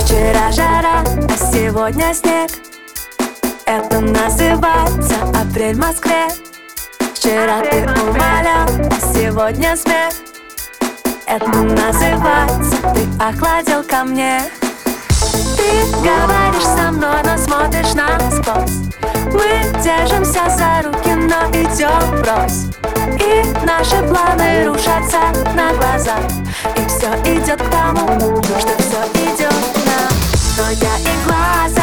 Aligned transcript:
Вчера 0.00 0.50
жара, 0.50 1.04
а 1.04 1.52
сегодня 1.52 2.12
снег. 2.12 2.50
Это 3.64 4.00
называется 4.00 5.14
апрель 5.40 5.76
в 5.76 5.78
Москве. 5.78 6.26
Вчера 7.14 7.60
ты 7.60 7.84
умолял, 8.02 8.66
а 8.90 9.00
сегодня 9.14 9.76
смех. 9.76 10.14
Это 11.26 11.46
называется 11.46 12.76
ты 12.92 13.06
охладил 13.22 13.84
ко 13.84 14.02
мне. 14.02 14.42
Ты 15.56 15.84
говоришь 16.02 16.64
со 16.64 16.90
мной, 16.90 17.22
но 17.22 17.38
смотришь 17.38 17.94
насквозь 17.94 18.90
Мы 19.32 19.62
держимся 19.80 20.50
за 20.50 20.82
руки, 20.82 21.14
но 21.14 21.48
идем 21.52 22.16
врозь 22.16 22.81
Наши 23.64 23.96
планы 24.08 24.64
рушатся 24.66 25.20
на 25.54 25.72
глазах 25.74 26.24
И 26.76 26.86
все 26.86 27.08
идет 27.32 27.62
к 27.62 27.70
тому, 27.70 28.42
что 28.42 28.74
все 28.78 29.00
идет 29.24 29.52
на 29.86 30.62
Но 30.62 30.70
я 30.70 30.96
и 30.98 31.26
глазом 31.26 31.81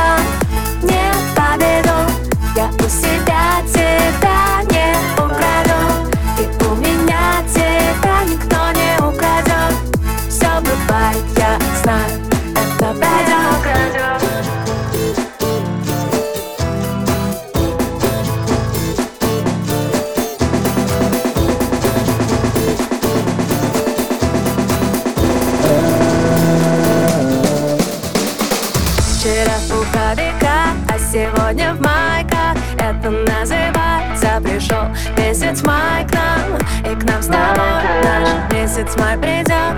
Вчера 29.20 29.52
в 29.58 29.68
пуховиках, 29.68 30.76
а 30.88 30.98
сегодня 30.98 31.74
в 31.74 31.82
майках 31.82 32.56
Это 32.78 33.10
называется 33.10 34.40
пришел 34.42 34.86
месяц 35.18 35.62
май 35.62 36.08
к 36.08 36.14
нам. 36.14 36.56
И 36.90 36.96
к 36.98 37.04
нам 37.04 37.22
с 37.22 37.26
тобой 37.26 37.84
наш 38.02 38.54
месяц 38.54 38.96
май 38.96 39.18
придет. 39.18 39.76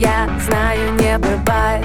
Я 0.00 0.28
знаю, 0.44 0.94
не 0.94 1.16
бывает 1.16 1.84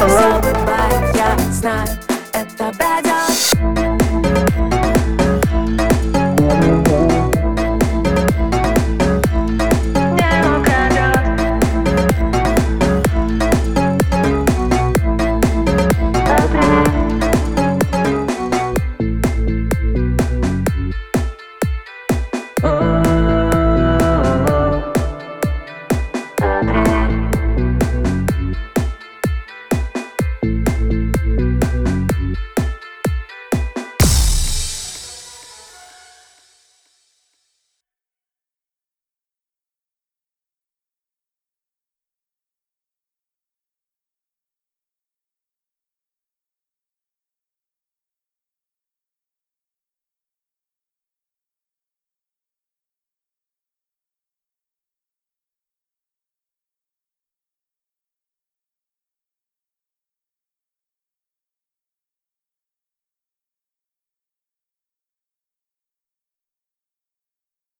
Все 0.00 0.06
бывает, 0.06 1.14
я 1.14 1.38
знаю 1.52 2.09